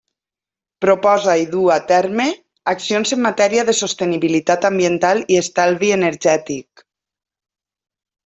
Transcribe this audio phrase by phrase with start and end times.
[0.83, 2.25] Proposa i duu a terme
[2.71, 6.85] accions en matèria de sostenibilitat ambiental i estalvi energètic.